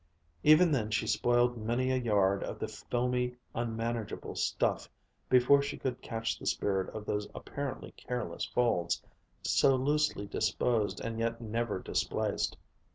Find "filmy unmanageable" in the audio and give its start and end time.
2.67-4.33